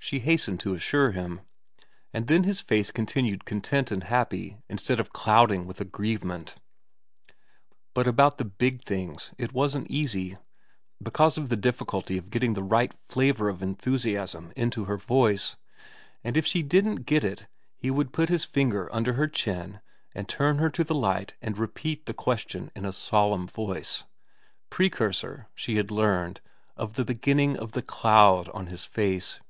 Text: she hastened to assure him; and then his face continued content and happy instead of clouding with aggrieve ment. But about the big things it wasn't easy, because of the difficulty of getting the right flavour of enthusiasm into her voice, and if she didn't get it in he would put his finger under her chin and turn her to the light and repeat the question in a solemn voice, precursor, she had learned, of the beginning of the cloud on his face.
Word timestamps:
she 0.00 0.20
hastened 0.20 0.58
to 0.58 0.72
assure 0.72 1.10
him; 1.10 1.42
and 2.14 2.28
then 2.28 2.44
his 2.44 2.62
face 2.62 2.90
continued 2.90 3.44
content 3.44 3.90
and 3.90 4.04
happy 4.04 4.56
instead 4.66 4.98
of 4.98 5.12
clouding 5.12 5.66
with 5.66 5.82
aggrieve 5.82 6.24
ment. 6.24 6.54
But 7.92 8.06
about 8.06 8.38
the 8.38 8.46
big 8.46 8.84
things 8.84 9.32
it 9.36 9.52
wasn't 9.52 9.90
easy, 9.90 10.38
because 11.02 11.36
of 11.36 11.50
the 11.50 11.58
difficulty 11.58 12.16
of 12.16 12.30
getting 12.30 12.54
the 12.54 12.62
right 12.62 12.94
flavour 13.06 13.50
of 13.50 13.62
enthusiasm 13.62 14.50
into 14.56 14.86
her 14.86 14.96
voice, 14.96 15.58
and 16.24 16.38
if 16.38 16.46
she 16.46 16.62
didn't 16.62 17.04
get 17.04 17.22
it 17.22 17.40
in 17.42 17.46
he 17.76 17.90
would 17.90 18.10
put 18.10 18.30
his 18.30 18.46
finger 18.46 18.88
under 18.94 19.12
her 19.12 19.28
chin 19.28 19.78
and 20.14 20.26
turn 20.26 20.56
her 20.56 20.70
to 20.70 20.84
the 20.84 20.94
light 20.94 21.34
and 21.42 21.58
repeat 21.58 22.06
the 22.06 22.14
question 22.14 22.70
in 22.74 22.86
a 22.86 22.94
solemn 22.94 23.46
voice, 23.46 24.04
precursor, 24.70 25.48
she 25.54 25.76
had 25.76 25.90
learned, 25.90 26.40
of 26.78 26.94
the 26.94 27.04
beginning 27.04 27.58
of 27.58 27.72
the 27.72 27.82
cloud 27.82 28.48
on 28.54 28.68
his 28.68 28.86
face. 28.86 29.40